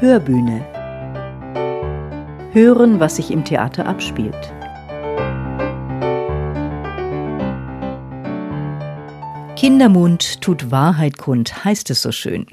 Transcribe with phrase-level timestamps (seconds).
[0.00, 0.60] Hörbühne.
[2.52, 4.34] Hören, was sich im Theater abspielt.
[9.54, 12.46] Kindermund tut Wahrheit kund, heißt es so schön.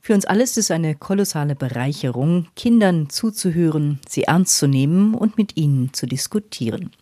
[0.00, 5.36] Für uns alle ist es eine kolossale Bereicherung, Kindern zuzuhören, sie ernst zu nehmen und
[5.36, 6.92] mit ihnen zu diskutieren.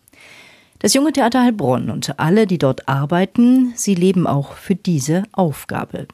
[0.79, 6.07] Das junge Theater Heilbronn und alle, die dort arbeiten, sie leben auch für diese Aufgabe.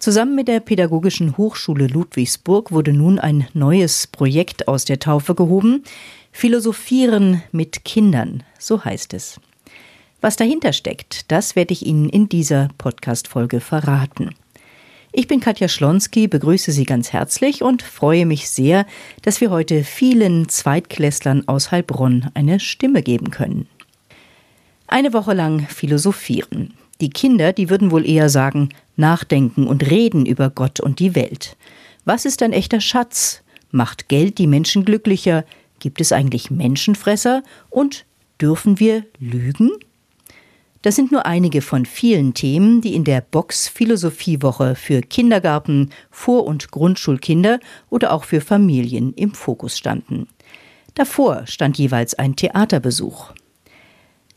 [0.00, 5.84] Zusammen mit der Pädagogischen Hochschule Ludwigsburg wurde nun ein neues Projekt aus der Taufe gehoben.
[6.32, 9.38] Philosophieren mit Kindern, so heißt es.
[10.22, 14.30] Was dahinter steckt, das werde ich Ihnen in dieser Podcast-Folge verraten.
[15.12, 18.86] Ich bin Katja Schlonski, begrüße Sie ganz herzlich und freue mich sehr,
[19.20, 23.68] dass wir heute vielen Zweitklässlern aus Heilbronn eine Stimme geben können.
[24.86, 26.72] Eine Woche lang philosophieren.
[27.00, 31.56] Die Kinder, die würden wohl eher sagen, nachdenken und reden über Gott und die Welt.
[32.04, 33.42] Was ist ein echter Schatz?
[33.70, 35.44] Macht Geld die Menschen glücklicher?
[35.78, 37.42] Gibt es eigentlich Menschenfresser?
[37.70, 38.04] Und
[38.40, 39.70] dürfen wir lügen?
[40.82, 46.46] Das sind nur einige von vielen Themen, die in der Box Philosophiewoche für Kindergarten, Vor-
[46.46, 50.26] und Grundschulkinder oder auch für Familien im Fokus standen.
[50.94, 53.32] Davor stand jeweils ein Theaterbesuch.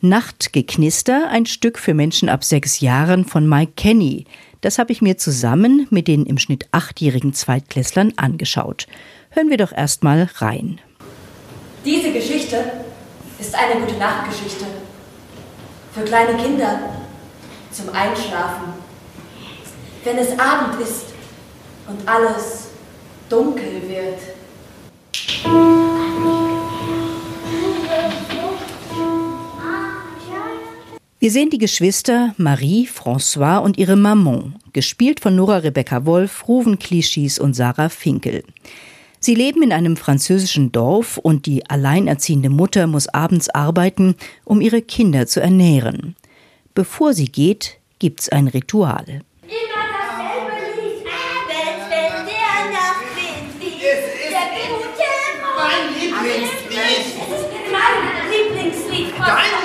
[0.04, 4.26] Nachtgeknister, ein Stück für Menschen ab sechs Jahren von Mike Kenny.
[4.60, 8.88] Das habe ich mir zusammen mit den im Schnitt achtjährigen Zweitklässlern angeschaut.
[9.30, 10.82] Hören wir doch erst mal rein.
[11.86, 12.66] Diese Geschichte
[13.40, 14.66] ist eine gute Nachtgeschichte.
[15.94, 16.80] Für kleine Kinder
[17.72, 18.74] zum Einschlafen.
[20.04, 21.14] Wenn es Abend ist
[21.88, 22.72] und alles
[23.30, 24.20] dunkel wird.
[31.24, 36.80] Wir sehen die Geschwister Marie, François und ihre Maman, gespielt von Nora Rebecca Wolf, Ruven
[36.80, 38.44] Klischis und Sarah Finkel.
[39.22, 44.82] Sie leben in einem französischen Dorf und die alleinerziehende Mutter muss abends arbeiten, um ihre
[44.82, 46.18] Kinder zu ernähren.
[46.76, 49.06] Bevor sie geht, gibt's ein Ritual.
[49.08, 49.24] Immer
[49.96, 51.08] dasselbe Lied.
[51.08, 53.80] Abends, wenn der Nachtwind weht.
[54.30, 55.08] Der gute
[57.72, 57.96] Mein
[58.30, 59.14] Lieblingslied.
[59.20, 59.63] Dein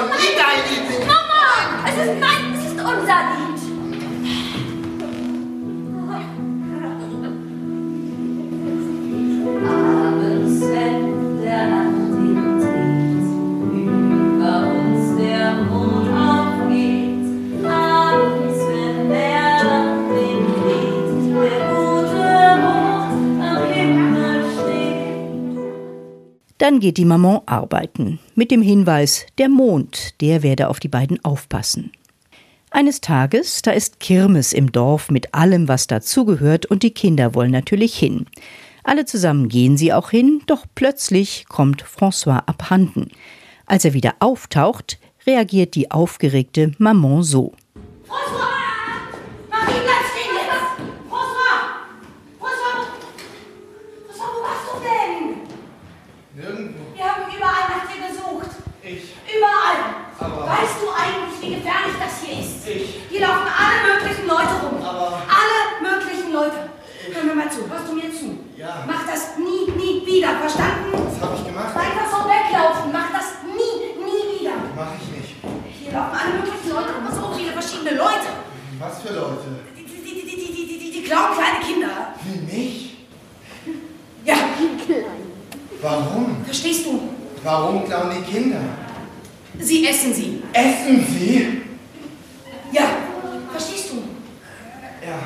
[0.00, 1.06] Doch nie dein Lieblingslied.
[1.06, 3.49] Mama, es ist mein, es ist unser Lied.
[26.60, 31.18] Dann geht die Maman arbeiten, mit dem Hinweis, der Mond, der werde auf die beiden
[31.24, 31.90] aufpassen.
[32.70, 37.50] Eines Tages, da ist Kirmes im Dorf mit allem, was dazugehört, und die Kinder wollen
[37.50, 38.26] natürlich hin.
[38.84, 43.10] Alle zusammen gehen sie auch hin, doch plötzlich kommt François abhanden.
[43.64, 47.54] Als er wieder auftaucht, reagiert die aufgeregte Maman so.
[48.06, 48.50] François!
[49.48, 50.76] Marie, bleib stehen jetzt!
[51.08, 51.56] François!
[52.38, 52.84] François!
[54.08, 55.40] François, wo warst du denn?
[56.42, 56.80] Nirgendwo.
[56.94, 58.50] Wir haben überall nach dir gesucht.
[58.82, 59.02] Ich.
[59.36, 59.78] Überall.
[60.20, 62.66] Aber- Weißt du eigentlich, wie gefährlich das hier ist?
[62.66, 63.06] Ich.
[63.10, 64.76] Hier laufen alle möglichen Leute rum.
[64.82, 66.58] Aber- Alle möglichen Leute.
[67.12, 67.66] Hör mir mal zu.
[67.70, 68.38] Hörst du mir zu?
[68.56, 68.84] Ja.
[68.86, 70.30] Mach das nie, nie wieder.
[70.42, 70.90] Verstanden?
[70.94, 71.74] Was habe ich gemacht?
[71.76, 72.90] Einfach so weglaufen.
[72.92, 74.54] Mach das nie, nie wieder.
[74.76, 75.34] Mach ich nicht.
[75.80, 77.06] Hier laufen alle möglichen Leute rum.
[77.10, 78.28] So viele verschiedene Leute.
[78.78, 79.48] Was für Leute?
[79.76, 82.14] Die, die, die, die, die, die, die, die klauen kleine Kinder.
[82.22, 82.96] Wie mich?
[84.24, 84.34] Ja,
[85.80, 86.44] Warum?
[86.44, 87.00] verstehst du?
[87.42, 88.60] Warum klauen die Kinder?
[89.58, 90.42] Sie essen sie.
[90.52, 91.62] Essen sie?
[92.72, 92.82] Ja,
[93.50, 93.96] verstehst du?
[95.06, 95.18] Ja.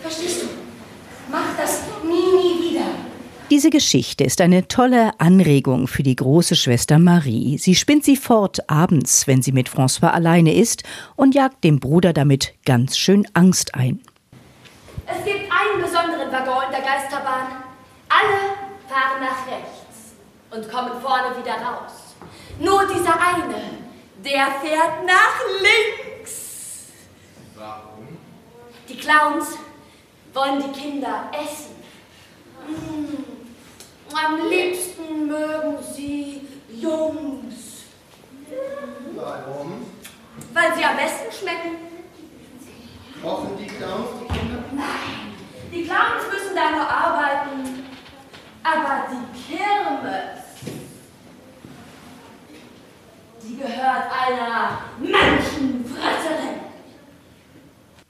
[0.00, 0.46] Verstehst du?
[1.30, 2.86] Mach das nie, nie wieder.
[3.50, 7.58] Diese Geschichte ist eine tolle Anregung für die große Schwester Marie.
[7.58, 10.84] Sie spinnt sie fort abends, wenn sie mit François alleine ist,
[11.16, 14.00] und jagt dem Bruder damit ganz schön Angst ein.
[15.08, 17.64] Es gibt einen besonderen Waggon in der Geisterbahn.
[18.08, 18.54] Alle
[18.86, 20.14] fahren nach rechts
[20.52, 22.14] und kommen vorne wieder raus.
[22.60, 23.60] Nur dieser eine,
[24.24, 26.90] der fährt nach links.
[27.56, 28.06] Warum?
[28.88, 29.58] Die Clowns
[30.32, 31.74] wollen die Kinder essen.
[32.68, 33.29] Mm.
[34.12, 36.40] Am liebsten mögen sie
[36.80, 37.84] Jungs,
[39.14, 39.72] Warum?
[40.52, 41.76] weil sie am besten schmecken.
[43.22, 44.64] Kochen die Clowns die Kinder?
[44.72, 45.34] Nein,
[45.72, 47.84] die Clowns müssen da nur arbeiten.
[48.62, 50.40] Aber die Kirmes,
[53.42, 56.60] die gehört einer Menschenfresserin.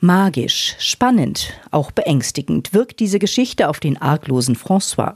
[0.00, 5.14] Magisch, spannend, auch beängstigend wirkt diese Geschichte auf den arglosen François.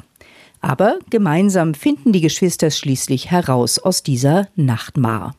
[0.64, 5.36] Aber gemeinsam finden die Geschwister schließlich heraus aus dieser Nachtmar.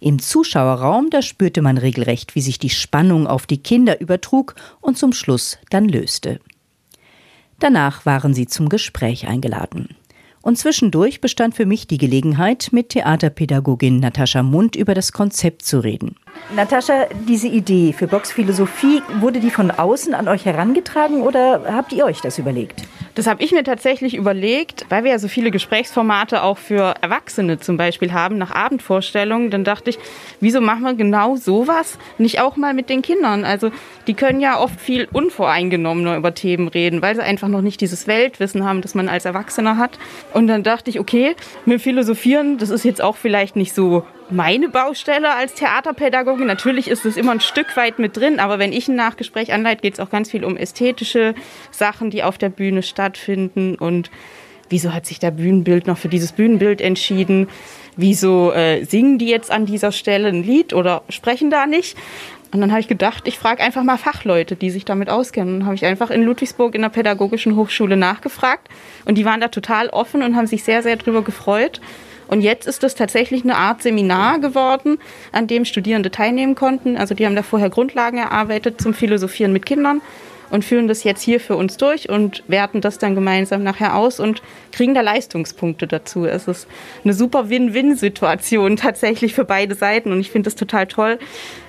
[0.00, 4.98] Im Zuschauerraum, da spürte man regelrecht, wie sich die Spannung auf die Kinder übertrug und
[4.98, 6.40] zum Schluss dann löste.
[7.60, 9.90] Danach waren sie zum Gespräch eingeladen.
[10.42, 15.78] Und zwischendurch bestand für mich die Gelegenheit, mit Theaterpädagogin Natascha Mund über das Konzept zu
[15.78, 16.16] reden.
[16.54, 22.04] Natascha, diese Idee für Boxphilosophie, wurde die von außen an euch herangetragen oder habt ihr
[22.04, 22.82] euch das überlegt?
[23.14, 27.60] Das habe ich mir tatsächlich überlegt, weil wir ja so viele Gesprächsformate auch für Erwachsene
[27.60, 29.50] zum Beispiel haben, nach Abendvorstellungen.
[29.50, 29.98] Dann dachte ich,
[30.40, 33.44] wieso machen wir genau sowas nicht auch mal mit den Kindern?
[33.44, 33.70] Also
[34.08, 38.08] die können ja oft viel unvoreingenommener über Themen reden, weil sie einfach noch nicht dieses
[38.08, 39.96] Weltwissen haben, das man als Erwachsener hat.
[40.32, 44.68] Und dann dachte ich, okay, mit Philosophieren, das ist jetzt auch vielleicht nicht so meine
[44.68, 46.46] Baustelle als Theaterpädagogin.
[46.46, 49.82] Natürlich ist es immer ein Stück weit mit drin, aber wenn ich ein Nachgespräch anleite,
[49.82, 51.34] geht es auch ganz viel um ästhetische
[51.70, 54.10] Sachen, die auf der Bühne stattfinden und
[54.68, 57.48] wieso hat sich der Bühnenbild noch für dieses Bühnenbild entschieden?
[57.96, 61.96] Wieso äh, singen die jetzt an dieser Stelle ein Lied oder sprechen da nicht?
[62.52, 65.56] Und dann habe ich gedacht, ich frage einfach mal Fachleute, die sich damit auskennen.
[65.56, 68.68] Und habe ich einfach in Ludwigsburg in der Pädagogischen Hochschule nachgefragt.
[69.04, 71.80] Und die waren da total offen und haben sich sehr, sehr drüber gefreut.
[72.28, 74.98] Und jetzt ist das tatsächlich eine Art Seminar geworden,
[75.32, 76.96] an dem Studierende teilnehmen konnten.
[76.96, 80.00] Also die haben da vorher Grundlagen erarbeitet zum Philosophieren mit Kindern
[80.50, 84.20] und führen das jetzt hier für uns durch und werten das dann gemeinsam nachher aus
[84.20, 84.42] und
[84.72, 86.26] kriegen da Leistungspunkte dazu.
[86.26, 86.68] Es ist
[87.02, 91.18] eine super Win-Win-Situation tatsächlich für beide Seiten und ich finde es total toll,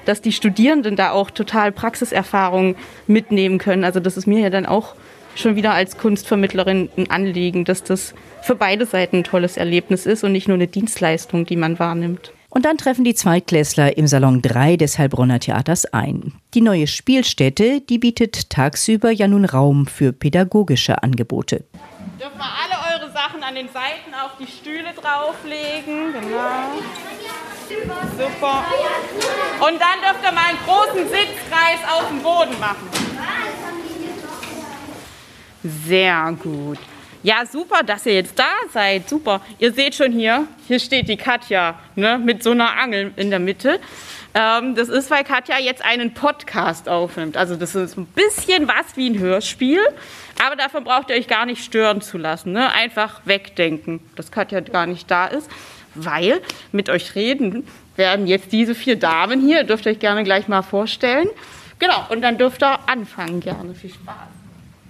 [0.06, 2.76] dass die Studierenden da auch total Praxiserfahrung
[3.08, 3.84] mitnehmen können.
[3.84, 4.94] Also das ist mir ja dann auch
[5.36, 8.14] schon wieder als Kunstvermittlerin ein Anliegen, dass das
[8.46, 12.32] für beide Seiten ein tolles Erlebnis ist und nicht nur eine Dienstleistung, die man wahrnimmt.
[12.50, 16.34] Und dann treffen die Zweitklässler im Salon 3 des Heilbronner Theaters ein.
[16.54, 21.66] Die neue Spielstätte, die bietet tagsüber ja nun Raum für pädagogische Angebote.
[22.18, 26.14] Dürfen wir alle eure Sachen an den Seiten auf die Stühle drauflegen.
[26.14, 26.80] Genau.
[28.12, 28.64] Super.
[29.60, 32.88] Und dann dürft ihr mal einen großen Sitzkreis auf dem Boden machen.
[35.64, 36.78] Sehr gut.
[37.26, 39.10] Ja, super, dass ihr jetzt da seid.
[39.10, 39.42] Super.
[39.58, 43.40] Ihr seht schon hier, hier steht die Katja ne, mit so einer Angel in der
[43.40, 43.80] Mitte.
[44.36, 47.36] Ähm, das ist, weil Katja jetzt einen Podcast aufnimmt.
[47.36, 49.80] Also das ist ein bisschen was wie ein Hörspiel,
[50.46, 52.52] aber davon braucht ihr euch gar nicht stören zu lassen.
[52.52, 52.72] Ne?
[52.72, 55.50] Einfach wegdenken, dass Katja gar nicht da ist,
[55.96, 56.42] weil
[56.72, 59.62] mit euch reden werden jetzt diese vier Damen hier.
[59.62, 61.30] Ihr dürft euch gerne gleich mal vorstellen.
[61.80, 63.74] Genau, und dann dürft ihr anfangen gerne.
[63.74, 64.14] Viel Spaß.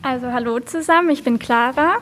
[0.02, 2.02] Also hallo zusammen, ich bin Clara.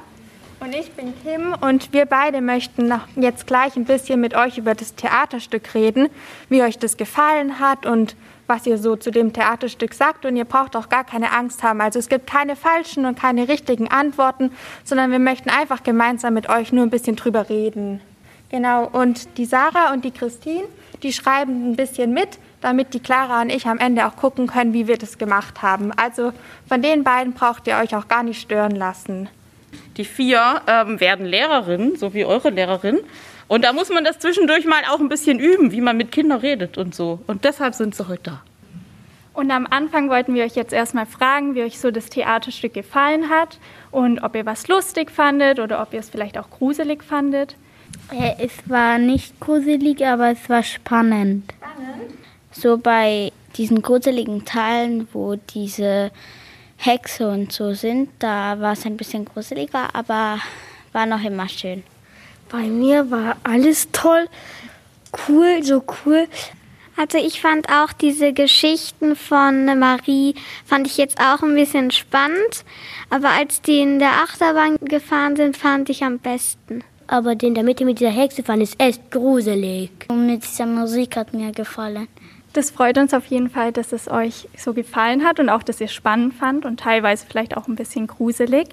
[0.60, 4.76] Und ich bin Kim und wir beide möchten jetzt gleich ein bisschen mit euch über
[4.76, 6.10] das Theaterstück reden,
[6.50, 8.16] wie euch das gefallen hat und
[8.48, 10.26] was ihr so zu dem Theaterstück sagt.
[10.26, 11.82] Und ihr braucht auch gar keine Angst haben.
[11.82, 14.52] Also es gibt keine falschen und keine richtigen Antworten,
[14.84, 18.02] sondern wir möchten einfach gemeinsam mit euch nur ein bisschen drüber reden.
[18.50, 20.66] Genau, und die Sarah und die Christine,
[21.02, 24.74] die schreiben ein bisschen mit, damit die Clara und ich am Ende auch gucken können,
[24.74, 25.92] wie wir das gemacht haben.
[25.92, 26.32] Also
[26.70, 29.28] von den beiden braucht ihr euch auch gar nicht stören lassen.
[29.98, 33.00] Die vier ähm, werden Lehrerinnen, so wie eure Lehrerin.
[33.48, 36.40] Und da muss man das zwischendurch mal auch ein bisschen üben, wie man mit Kindern
[36.40, 37.20] redet und so.
[37.28, 38.42] Und deshalb sind sie heute da.
[39.34, 43.30] Und am Anfang wollten wir euch jetzt erstmal fragen, wie euch so das Theaterstück gefallen
[43.30, 43.58] hat
[43.92, 47.56] und ob ihr was lustig fandet oder ob ihr es vielleicht auch gruselig fandet.
[48.12, 51.52] Äh, es war nicht gruselig, aber es war spannend.
[51.58, 52.14] Spannend?
[52.56, 56.12] so bei diesen gruseligen Teilen, wo diese
[56.86, 60.40] Hexe und so sind, da war es ein bisschen gruseliger, aber
[60.92, 61.84] war noch immer schön.
[62.50, 64.28] Bei mir war alles toll,
[65.28, 66.28] cool, so cool.
[66.96, 70.36] Also ich fand auch diese Geschichten von Marie,
[70.66, 72.64] fand ich jetzt auch ein bisschen spannend.
[73.10, 76.84] Aber als die in der Achterbahn gefahren sind, fand ich am besten.
[77.08, 79.90] Aber den in der Mitte mit dieser Hexe fand ich echt gruselig.
[80.10, 82.08] Und mit dieser Musik hat mir gefallen.
[82.54, 85.82] Das freut uns auf jeden Fall, dass es euch so gefallen hat und auch, dass
[85.82, 88.68] ihr spannend fand und teilweise vielleicht auch ein bisschen gruselig.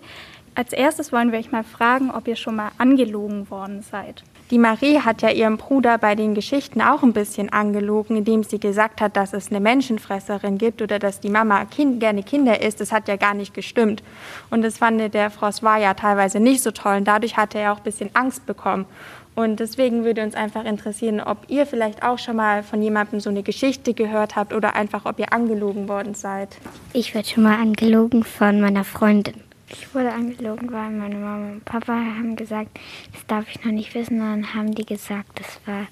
[0.55, 4.23] Als erstes wollen wir euch mal fragen, ob ihr schon mal angelogen worden seid.
[4.51, 8.59] Die Marie hat ja ihrem Bruder bei den Geschichten auch ein bisschen angelogen, indem sie
[8.59, 12.81] gesagt hat, dass es eine Menschenfresserin gibt oder dass die Mama kind, gerne Kinder isst.
[12.81, 14.03] Das hat ja gar nicht gestimmt.
[14.51, 16.97] Und das fand der François ja teilweise nicht so toll.
[16.97, 18.87] Und dadurch hatte er auch ein bisschen Angst bekommen.
[19.35, 23.31] Und deswegen würde uns einfach interessieren, ob ihr vielleicht auch schon mal von jemandem so
[23.31, 26.59] eine Geschichte gehört habt oder einfach, ob ihr angelogen worden seid.
[26.93, 29.35] Ich werde schon mal angelogen von meiner Freundin.
[29.73, 32.79] Ich wurde angelogen, weil meine Mama und Papa haben gesagt,
[33.13, 34.19] das darf ich noch nicht wissen.
[34.19, 35.87] Dann haben die gesagt, das war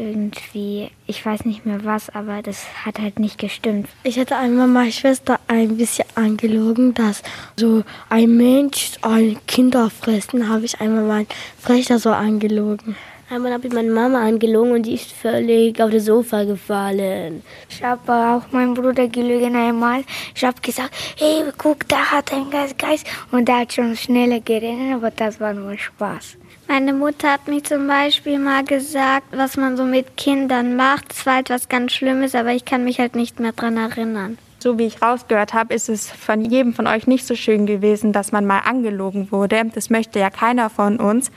[0.00, 3.88] irgendwie, ich weiß nicht mehr was, aber das hat halt nicht gestimmt.
[4.02, 7.22] Ich hatte einmal meine Schwester ein bisschen angelogen, dass
[7.56, 11.26] so ein Mensch ein Kinder fressen, habe ich einmal meinen
[11.58, 12.96] Frechter so angelogen.
[13.32, 17.44] Einmal habe ich meine Mama angelogen und die ist völlig auf das Sofa gefallen.
[17.68, 20.02] Ich habe auch meinen Bruder gelogen einmal.
[20.34, 23.06] Ich habe gesagt, hey, guck, da hat ein Geist, Geist.
[23.30, 26.38] Und der hat schon schneller geredet, aber das war nur Spaß.
[26.72, 31.10] Meine Mutter hat mir zum Beispiel mal gesagt, was man so mit Kindern macht.
[31.10, 34.38] Das war etwas ganz Schlimmes, aber ich kann mich halt nicht mehr dran erinnern.
[34.60, 38.12] So wie ich rausgehört habe, ist es von jedem von euch nicht so schön gewesen,
[38.12, 39.60] dass man mal angelogen wurde.
[39.74, 41.32] Das möchte ja keiner von uns.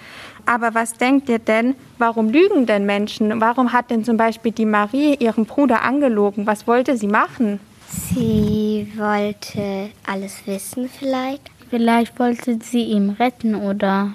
[0.46, 3.42] Aber was denkt ihr denn, warum lügen denn Menschen?
[3.42, 6.46] Warum hat denn zum Beispiel die Marie ihren Bruder angelogen?
[6.46, 7.60] Was wollte sie machen?
[7.90, 11.50] Sie wollte alles wissen vielleicht.
[11.72, 14.14] Vielleicht wollte sie ihn retten oder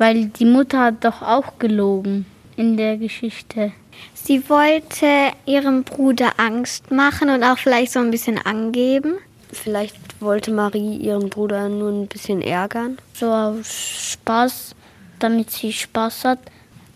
[0.00, 2.24] weil die Mutter hat doch auch gelogen
[2.56, 3.72] in der Geschichte.
[4.14, 5.06] Sie wollte
[5.44, 9.16] ihrem Bruder Angst machen und auch vielleicht so ein bisschen angeben.
[9.52, 12.96] Vielleicht wollte Marie ihren Bruder nur ein bisschen ärgern.
[13.12, 14.74] So aus Spaß,
[15.18, 16.38] damit sie Spaß hat.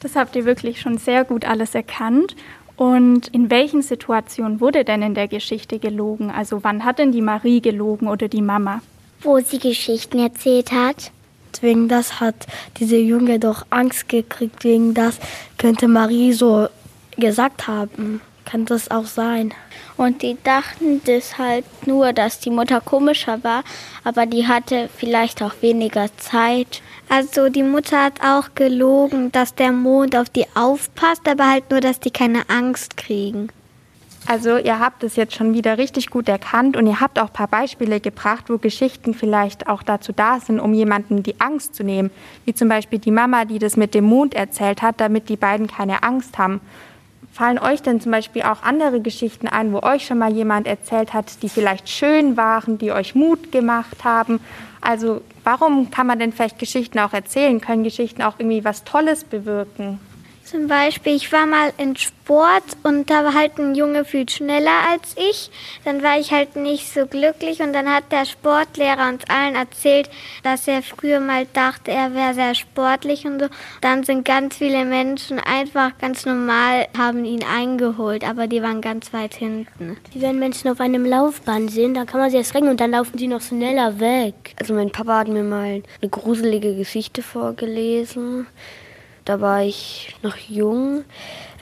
[0.00, 2.34] Das habt ihr wirklich schon sehr gut alles erkannt.
[2.76, 6.30] Und in welchen Situationen wurde denn in der Geschichte gelogen?
[6.30, 8.80] Also wann hat denn die Marie gelogen oder die Mama?
[9.20, 11.10] Wo sie Geschichten erzählt hat.
[11.62, 12.34] Wegen das hat
[12.78, 14.64] diese Junge doch Angst gekriegt.
[14.64, 15.18] Wegen das
[15.58, 16.68] könnte Marie so
[17.16, 18.20] gesagt haben.
[18.44, 19.54] Kann das auch sein.
[19.96, 23.62] Und die dachten deshalb nur, dass die Mutter komischer war,
[24.02, 26.82] aber die hatte vielleicht auch weniger Zeit.
[27.08, 31.80] Also die Mutter hat auch gelogen, dass der Mond auf die aufpasst, aber halt nur,
[31.80, 33.48] dass die keine Angst kriegen.
[34.26, 37.32] Also ihr habt es jetzt schon wieder richtig gut erkannt und ihr habt auch ein
[37.32, 41.84] paar Beispiele gebracht, wo Geschichten vielleicht auch dazu da sind, um jemandem die Angst zu
[41.84, 42.10] nehmen.
[42.46, 45.66] Wie zum Beispiel die Mama, die das mit dem Mond erzählt hat, damit die beiden
[45.66, 46.62] keine Angst haben.
[47.32, 51.12] Fallen euch denn zum Beispiel auch andere Geschichten ein, wo euch schon mal jemand erzählt
[51.12, 54.40] hat, die vielleicht schön waren, die euch Mut gemacht haben?
[54.80, 57.60] Also warum kann man denn vielleicht Geschichten auch erzählen?
[57.60, 59.98] Können Geschichten auch irgendwie was Tolles bewirken?
[60.54, 64.86] Zum Beispiel, ich war mal in Sport und da war halt ein Junge viel schneller
[64.88, 65.50] als ich.
[65.84, 70.08] Dann war ich halt nicht so glücklich und dann hat der Sportlehrer uns allen erzählt,
[70.44, 73.46] dass er früher mal dachte, er wäre sehr sportlich und so.
[73.80, 79.12] Dann sind ganz viele Menschen einfach ganz normal, haben ihn eingeholt, aber die waren ganz
[79.12, 79.96] weit hinten.
[80.14, 83.18] Wenn Menschen auf einem Laufband sind, dann kann man sie erst rennen und dann laufen
[83.18, 84.54] sie noch schneller weg.
[84.60, 88.46] Also mein Papa hat mir mal eine gruselige Geschichte vorgelesen.
[89.24, 91.04] Da war ich noch jung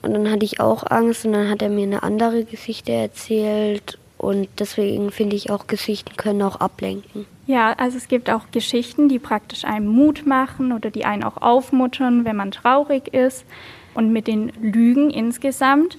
[0.03, 3.99] und dann hatte ich auch Angst und dann hat er mir eine andere Geschichte erzählt
[4.19, 7.27] und deswegen finde ich auch Geschichten können auch ablenken.
[7.47, 11.39] Ja, also es gibt auch Geschichten, die praktisch einem Mut machen oder die einen auch
[11.39, 13.45] aufmuttern, wenn man traurig ist.
[13.95, 15.99] Und mit den Lügen insgesamt,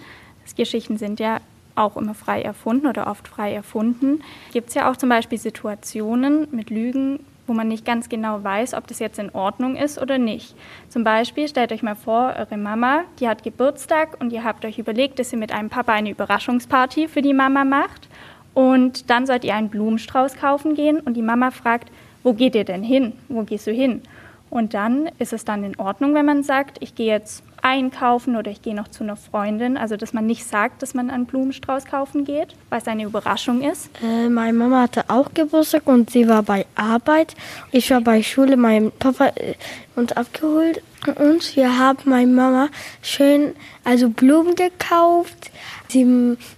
[0.55, 1.41] Geschichten sind ja
[1.75, 6.47] auch immer frei erfunden oder oft frei erfunden, gibt es ja auch zum Beispiel Situationen
[6.51, 10.17] mit Lügen, wo man nicht ganz genau weiß, ob das jetzt in Ordnung ist oder
[10.17, 10.55] nicht.
[10.89, 14.79] Zum Beispiel stellt euch mal vor, eure Mama, die hat Geburtstag und ihr habt euch
[14.79, 18.07] überlegt, dass ihr mit einem Papa eine Überraschungsparty für die Mama macht
[18.53, 21.91] und dann sollt ihr einen Blumenstrauß kaufen gehen und die Mama fragt,
[22.23, 23.13] wo geht ihr denn hin?
[23.27, 24.01] Wo gehst du hin?
[24.49, 28.51] Und dann ist es dann in Ordnung, wenn man sagt, ich gehe jetzt einkaufen oder
[28.51, 29.77] ich gehe noch zu einer Freundin.
[29.77, 33.61] Also, dass man nicht sagt, dass man einen Blumenstrauß kaufen geht, weil es eine Überraschung
[33.61, 33.89] ist.
[34.03, 37.35] Äh, meine Mama hatte auch Geburtstag und sie war bei Arbeit.
[37.71, 39.55] Ich war bei Schule, mein Papa äh,
[39.95, 40.83] uns abgeholt.
[41.15, 42.69] Und wir haben meine Mama
[43.01, 45.51] schön, also Blumen gekauft.
[45.87, 46.05] Sie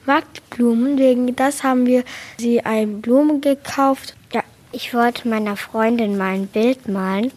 [0.06, 2.04] mag Blumen, wegen das haben wir
[2.38, 4.16] sie eine Blume gekauft.
[4.34, 7.32] Ja, ich wollte meiner Freundin mal ein Bild malen.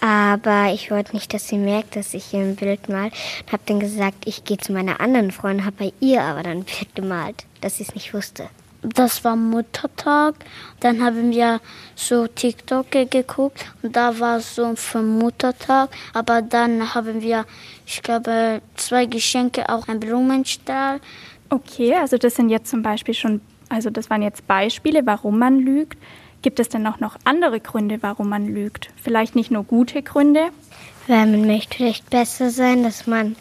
[0.00, 3.06] Aber ich wollte nicht, dass sie merkt, dass ich ihr ein Bild mal.
[3.06, 6.58] Und habe dann gesagt, ich gehe zu meiner anderen Freundin, habe bei ihr aber dann
[6.58, 8.48] ein Bild gemalt, dass sie es nicht wusste.
[8.82, 10.36] Das war Muttertag.
[10.80, 11.60] Dann haben wir
[11.94, 15.90] so TikTok geguckt und da war es so für Muttertag.
[16.14, 17.44] Aber dann haben wir,
[17.84, 21.00] ich glaube, zwei Geschenke, auch ein Blumenstrahl.
[21.50, 25.58] Okay, also das sind jetzt zum Beispiel schon, also das waren jetzt Beispiele, warum man
[25.58, 25.98] lügt.
[26.42, 28.90] Gibt es denn auch noch andere Gründe, warum man lügt?
[29.02, 30.48] Vielleicht nicht nur gute Gründe?
[31.06, 33.36] Weil man möchte vielleicht besser sein, dass man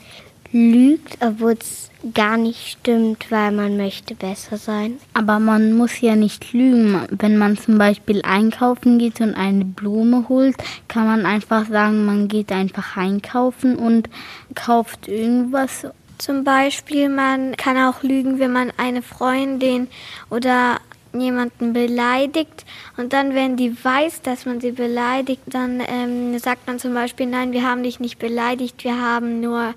[0.52, 4.98] lügt, obwohl es gar nicht stimmt, weil man möchte besser sein.
[5.14, 7.06] Aber man muss ja nicht lügen.
[7.12, 10.56] Wenn man zum Beispiel einkaufen geht und eine Blume holt,
[10.88, 14.10] kann man einfach sagen, man geht einfach einkaufen und
[14.56, 15.88] kauft irgendwas.
[16.18, 19.88] Zum Beispiel, man kann auch lügen, wenn man eine Freundin
[20.30, 20.80] oder
[21.14, 22.66] jemanden beleidigt
[22.98, 27.26] und dann, wenn die weiß, dass man sie beleidigt, dann ähm, sagt man zum Beispiel,
[27.26, 29.74] nein, wir haben dich nicht beleidigt, wir haben nur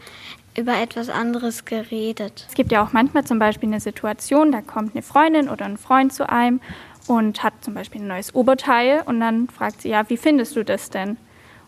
[0.57, 2.45] über etwas anderes geredet.
[2.49, 5.79] Es gibt ja auch manchmal zum Beispiel eine Situation, da kommt eine Freundin oder ein
[5.79, 6.61] Freund zu einem
[7.07, 10.65] und hat zum Beispiel ein neues Oberteil und dann fragt sie, ja, wie findest du
[10.65, 11.17] das denn?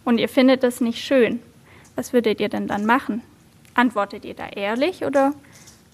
[0.04, 1.40] Und ihr findet das nicht schön.
[1.96, 3.22] Was würdet ihr denn dann machen?
[3.74, 5.32] Antwortet ihr da ehrlich oder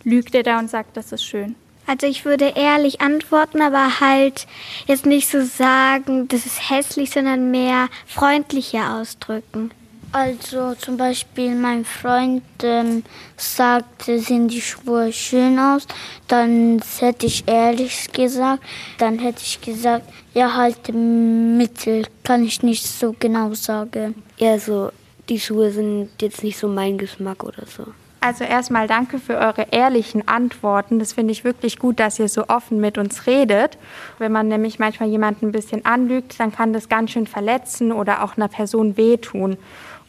[0.03, 1.55] lügt ihr da und sagt, das ist schön?
[1.91, 4.47] Also ich würde ehrlich antworten, aber halt
[4.87, 9.73] jetzt nicht so sagen, das ist hässlich, sondern mehr freundlicher ausdrücken.
[10.13, 13.03] Also zum Beispiel mein Freund ähm,
[13.37, 15.89] sagte, sehen die Schuhe schön aus.
[16.29, 18.63] Dann hätte ich ehrlich gesagt,
[18.99, 24.23] dann hätte ich gesagt, ja halt mittel, kann ich nicht so genau sagen.
[24.39, 24.93] Ja, so
[25.29, 27.85] die Schuhe sind jetzt nicht so mein Geschmack oder so.
[28.23, 30.99] Also erstmal danke für eure ehrlichen Antworten.
[30.99, 33.79] Das finde ich wirklich gut, dass ihr so offen mit uns redet.
[34.19, 38.23] Wenn man nämlich manchmal jemanden ein bisschen anlügt, dann kann das ganz schön verletzen oder
[38.23, 39.57] auch einer Person wehtun.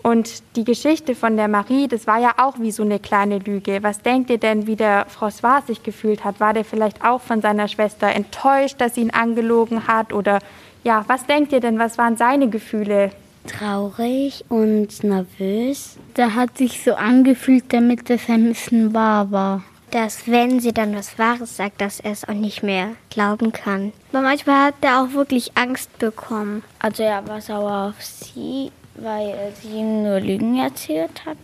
[0.04, 3.82] Und die Geschichte von der Marie, das war ja auch wie so eine kleine Lüge.
[3.82, 6.40] Was denkt ihr denn, wie der François sich gefühlt hat?
[6.40, 10.12] War der vielleicht auch von seiner Schwester enttäuscht, dass sie ihn angelogen hat?
[10.12, 10.40] Oder
[10.84, 13.12] ja, was denkt ihr denn, was waren seine Gefühle?
[13.48, 15.98] Traurig und nervös.
[16.16, 19.64] Der hat sich so angefühlt, damit es ein bisschen wahr war.
[19.92, 23.92] Dass, wenn sie dann was Wahres sagt, dass er es auch nicht mehr glauben kann.
[24.14, 26.64] Aber manchmal hat er auch wirklich Angst bekommen.
[26.80, 31.38] Also er war sauer auf sie, weil sie ihm nur Lügen erzählt hat.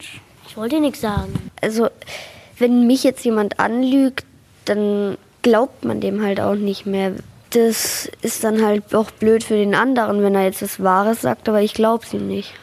[0.48, 1.52] Ich wollte nichts sagen.
[1.62, 1.90] Also,
[2.58, 4.26] wenn mich jetzt jemand anlügt,
[4.66, 7.14] dann glaubt man dem halt auch nicht mehr.
[7.58, 11.50] Das ist dann halt auch blöd für den anderen, wenn er jetzt das Wahres sagt,
[11.50, 12.54] aber ich glaube es ihm nicht.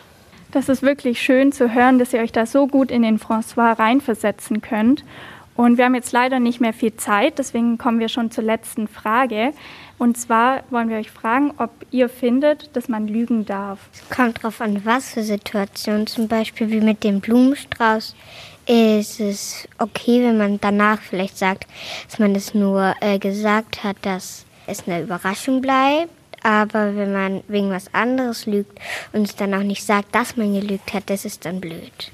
[0.52, 3.76] Das ist wirklich schön zu hören, dass ihr euch da so gut in den François
[3.76, 5.04] reinversetzen könnt.
[5.56, 8.86] Und wir haben jetzt leider nicht mehr viel Zeit, deswegen kommen wir schon zur letzten
[8.86, 9.52] Frage.
[9.98, 13.80] Und zwar wollen wir euch fragen, ob ihr findet, dass man lügen darf.
[13.92, 18.14] Es kommt darauf an, was für Situationen, zum Beispiel wie mit dem Blumenstrauß.
[18.66, 21.66] Ist es okay, wenn man danach vielleicht sagt,
[22.08, 26.10] dass man es nur äh, gesagt hat, dass es eine Überraschung bleibt?
[26.42, 28.78] Aber wenn man wegen was anderes lügt
[29.12, 32.12] und es dann auch nicht sagt, dass man gelügt hat, das ist dann blöd.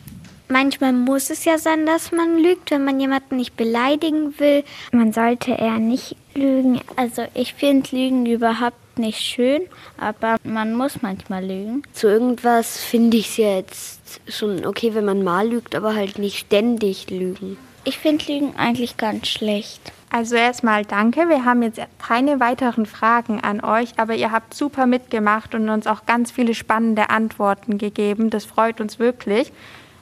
[0.50, 4.64] Manchmal muss es ja sein, dass man lügt, wenn man jemanden nicht beleidigen will.
[4.90, 6.80] Man sollte eher nicht lügen.
[6.96, 9.62] Also ich finde Lügen überhaupt nicht schön,
[9.96, 11.82] aber man muss manchmal lügen.
[11.92, 16.38] Zu irgendwas finde ich es jetzt schon okay, wenn man mal lügt, aber halt nicht
[16.38, 17.56] ständig lügen.
[17.84, 19.92] Ich finde Lügen eigentlich ganz schlecht.
[20.10, 21.28] Also erstmal danke.
[21.28, 25.86] Wir haben jetzt keine weiteren Fragen an euch, aber ihr habt super mitgemacht und uns
[25.86, 28.28] auch ganz viele spannende Antworten gegeben.
[28.28, 29.52] Das freut uns wirklich.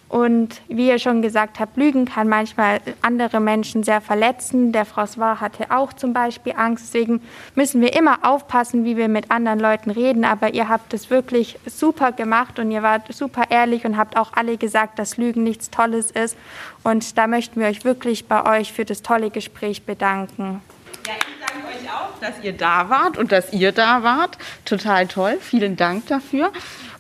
[0.09, 4.73] Und wie ihr schon gesagt habt, Lügen kann manchmal andere Menschen sehr verletzen.
[4.73, 6.87] Der François hatte auch zum Beispiel Angst.
[6.87, 7.21] Deswegen
[7.55, 10.25] müssen wir immer aufpassen, wie wir mit anderen Leuten reden.
[10.25, 14.33] Aber ihr habt es wirklich super gemacht und ihr wart super ehrlich und habt auch
[14.33, 16.39] alle gesagt, dass Lügen nichts Tolles ist.
[16.85, 20.63] Und da möchten wir euch wirklich bei euch für das tolle Gespräch bedanken.
[21.07, 24.39] Ja, ich danke euch auch, dass ihr da wart und dass ihr da wart.
[24.65, 25.37] Total toll.
[25.41, 26.51] Vielen Dank dafür.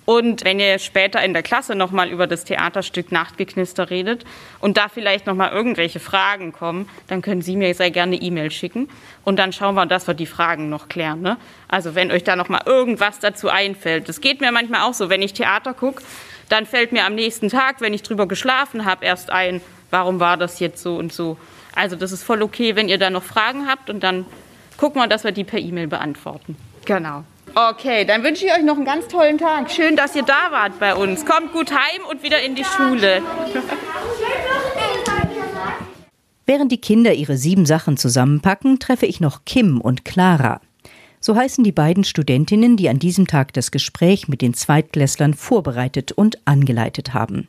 [0.08, 4.24] Und wenn ihr später in der Klasse nochmal über das Theaterstück Nachtgeknister redet
[4.58, 8.88] und da vielleicht nochmal irgendwelche Fragen kommen, dann können Sie mir sehr gerne E-Mail schicken.
[9.26, 11.20] Und dann schauen wir, dass wir die Fragen noch klären.
[11.20, 11.36] Ne?
[11.68, 14.08] Also wenn euch da nochmal irgendwas dazu einfällt.
[14.08, 16.02] Das geht mir manchmal auch so, wenn ich Theater gucke,
[16.48, 20.38] dann fällt mir am nächsten Tag, wenn ich drüber geschlafen habe, erst ein, warum war
[20.38, 21.36] das jetzt so und so.
[21.74, 24.24] Also das ist voll okay, wenn ihr da noch Fragen habt und dann
[24.78, 26.56] gucken wir, dass wir die per E-Mail beantworten.
[26.86, 27.24] Genau.
[27.54, 29.70] Okay, dann wünsche ich euch noch einen ganz tollen Tag.
[29.70, 31.24] Schön, dass ihr da wart bei uns.
[31.24, 33.22] Kommt gut heim und wieder in die Schule.
[36.46, 40.60] Während die Kinder ihre sieben Sachen zusammenpacken, treffe ich noch Kim und Clara.
[41.20, 46.12] So heißen die beiden Studentinnen, die an diesem Tag das Gespräch mit den Zweitklässlern vorbereitet
[46.12, 47.48] und angeleitet haben.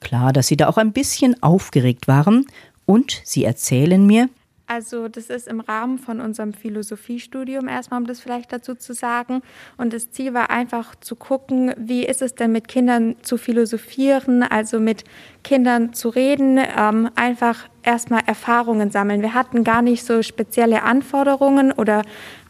[0.00, 2.46] Klar, dass sie da auch ein bisschen aufgeregt waren
[2.84, 4.28] und sie erzählen mir,
[4.66, 9.42] also das ist im Rahmen von unserem Philosophiestudium erstmal, um das vielleicht dazu zu sagen.
[9.76, 14.42] Und das Ziel war einfach zu gucken, wie ist es denn mit Kindern zu philosophieren,
[14.42, 15.04] also mit
[15.44, 19.22] Kindern zu reden, ähm, einfach erstmal Erfahrungen sammeln.
[19.22, 22.02] Wir hatten gar nicht so spezielle Anforderungen oder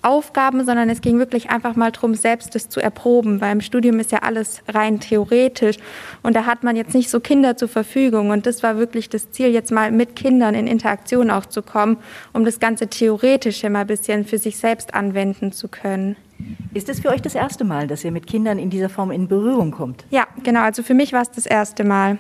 [0.03, 3.99] Aufgaben, sondern es ging wirklich einfach mal darum, selbst das zu erproben, weil im Studium
[3.99, 5.79] ist ja alles rein theoretisch
[6.23, 9.33] und da hat man jetzt nicht so Kinder zur Verfügung und das war wirklich das
[9.33, 11.97] Ziel, jetzt mal mit Kindern in Interaktion auch zu kommen,
[12.33, 16.17] um das ganze Theoretische mal ein bisschen für sich selbst anwenden zu können.
[16.75, 19.27] Ist es für euch das erste Mal, dass ihr mit Kindern in dieser Form in
[19.27, 20.05] Berührung kommt?
[20.11, 20.61] Ja, genau.
[20.61, 22.19] Also für mich war es das erste Mal.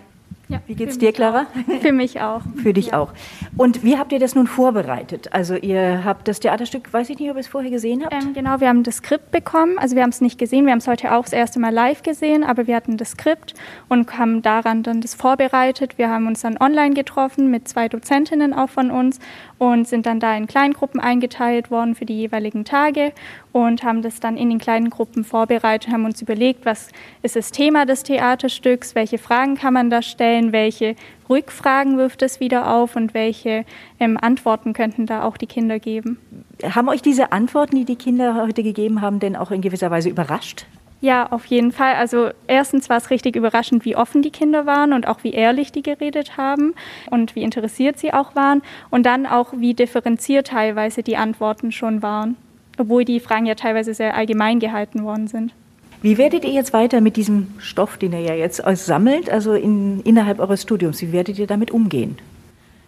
[0.48, 1.46] Ja, Wie geht's dir, Clara?
[1.80, 2.42] Für mich auch.
[2.62, 3.12] Für dich auch.
[3.56, 5.32] Und wie habt ihr das nun vorbereitet?
[5.32, 8.14] Also ihr habt das Theaterstück, weiß ich nicht, ob ihr es vorher gesehen habt?
[8.14, 9.76] Ähm, genau, wir haben das Skript bekommen.
[9.76, 12.02] Also wir haben es nicht gesehen, wir haben es heute auch das erste Mal live
[12.02, 13.54] gesehen, aber wir hatten das Skript
[13.88, 15.98] und haben daran dann das vorbereitet.
[15.98, 19.18] Wir haben uns dann online getroffen mit zwei Dozentinnen auch von uns
[19.58, 23.12] und sind dann da in Kleingruppen eingeteilt worden für die jeweiligen Tage
[23.52, 26.88] und haben das dann in den kleinen Gruppen vorbereitet, haben uns überlegt, was
[27.22, 30.94] ist das Thema des Theaterstücks, welche Fragen kann man da stellen, welche
[31.28, 33.64] Rückfragen wirft es wieder auf und welche
[33.98, 36.18] ähm, Antworten könnten da auch die Kinder geben.
[36.62, 40.08] Haben euch diese Antworten, die die Kinder heute gegeben haben, denn auch in gewisser Weise
[40.08, 40.66] überrascht?
[41.00, 41.94] Ja, auf jeden Fall.
[41.94, 45.70] Also erstens war es richtig überraschend, wie offen die Kinder waren und auch wie ehrlich
[45.70, 46.74] die geredet haben
[47.10, 52.02] und wie interessiert sie auch waren und dann auch wie differenziert teilweise die Antworten schon
[52.02, 52.36] waren,
[52.78, 55.52] obwohl die Fragen ja teilweise sehr allgemein gehalten worden sind.
[56.02, 60.00] Wie werdet ihr jetzt weiter mit diesem Stoff, den ihr ja jetzt sammelt, also in,
[60.02, 62.18] innerhalb eures Studiums, wie werdet ihr damit umgehen?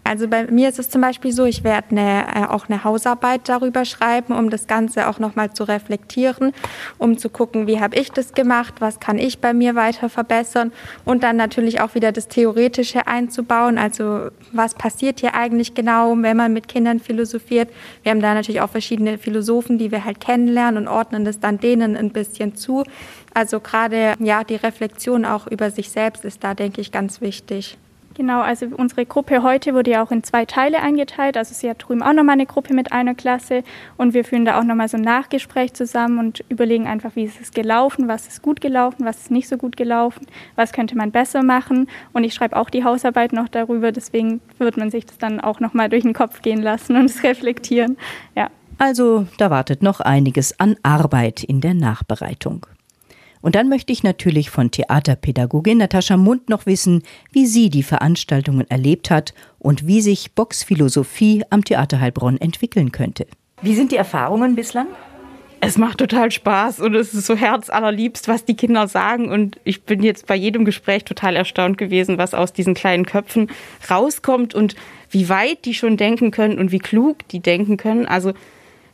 [0.09, 3.42] Also bei mir ist es zum Beispiel so, ich werde eine, äh, auch eine Hausarbeit
[3.44, 6.55] darüber schreiben, um das Ganze auch nochmal zu reflektieren,
[6.97, 10.73] um zu gucken, wie habe ich das gemacht, was kann ich bei mir weiter verbessern
[11.05, 13.77] und dann natürlich auch wieder das Theoretische einzubauen.
[13.77, 17.68] Also was passiert hier eigentlich genau, wenn man mit Kindern philosophiert.
[18.03, 21.59] Wir haben da natürlich auch verschiedene Philosophen, die wir halt kennenlernen und ordnen das dann
[21.59, 22.83] denen ein bisschen zu.
[23.35, 27.77] Also gerade ja die Reflexion auch über sich selbst ist da, denke ich, ganz wichtig.
[28.18, 31.37] Genau, also unsere Gruppe heute wurde ja auch in zwei Teile eingeteilt.
[31.37, 33.62] Also sie hat drüben auch nochmal eine Gruppe mit einer Klasse
[33.96, 37.40] und wir führen da auch nochmal so ein Nachgespräch zusammen und überlegen einfach, wie ist
[37.40, 40.26] es gelaufen, was ist gut gelaufen, was ist nicht so gut gelaufen,
[40.57, 41.88] was könnte man besser machen.
[42.12, 45.61] Und ich schreibe auch die Hausarbeit noch darüber, deswegen wird man sich das dann auch
[45.61, 47.96] nochmal durch den Kopf gehen lassen und es reflektieren.
[48.35, 48.50] Ja.
[48.78, 52.66] Also da wartet noch einiges an Arbeit in der Nachbereitung.
[53.40, 58.68] Und dann möchte ich natürlich von Theaterpädagogin Natascha Mund noch wissen, wie sie die Veranstaltungen
[58.70, 63.27] erlebt hat und wie sich Boxphilosophie am Theater Heilbronn entwickeln könnte.
[63.62, 64.87] Wie sind die Erfahrungen bislang?
[65.61, 69.29] Es macht total Spaß und es ist so herzallerliebst, was die Kinder sagen.
[69.29, 73.51] Und ich bin jetzt bei jedem Gespräch total erstaunt gewesen, was aus diesen kleinen Köpfen
[73.90, 74.77] rauskommt und
[75.11, 78.07] wie weit die schon denken können und wie klug die denken können.
[78.07, 78.35] Also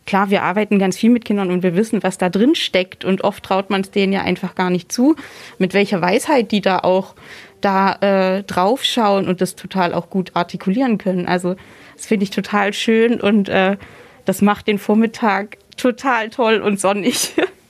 [0.07, 3.05] klar, wir arbeiten ganz viel mit Kindern und wir wissen, was da drin steckt.
[3.05, 5.17] Und oft traut man es denen ja einfach gar nicht zu,
[5.59, 7.15] mit welcher Weisheit die da auch
[7.61, 11.27] da äh, draufschauen und das total auch gut artikulieren können.
[11.27, 11.57] Also
[11.97, 13.77] das finde ich total schön und äh,
[14.25, 17.33] das macht den Vormittag total toll und sonnig.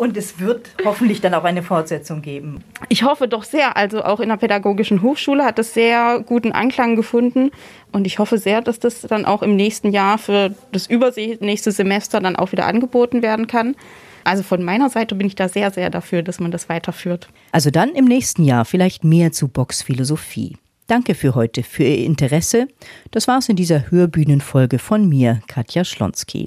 [0.00, 2.64] Und es wird hoffentlich dann auch eine Fortsetzung geben.
[2.88, 3.76] Ich hoffe doch sehr.
[3.76, 7.50] Also auch in der Pädagogischen Hochschule hat es sehr guten Anklang gefunden.
[7.92, 12.18] Und ich hoffe sehr, dass das dann auch im nächsten Jahr für das übernächste Semester
[12.20, 13.76] dann auch wieder angeboten werden kann.
[14.24, 17.28] Also von meiner Seite bin ich da sehr, sehr dafür, dass man das weiterführt.
[17.52, 20.56] Also dann im nächsten Jahr vielleicht mehr zu Boxphilosophie.
[20.86, 22.68] Danke für heute, für Ihr Interesse.
[23.10, 26.46] Das war's in dieser Hörbühnenfolge von mir, Katja Schlonski.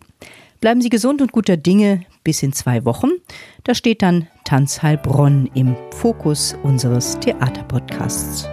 [0.64, 3.10] Bleiben Sie gesund und guter Dinge bis in zwei Wochen.
[3.66, 8.48] Da steht dann Tanzheilbronn im Fokus unseres Theaterpodcasts.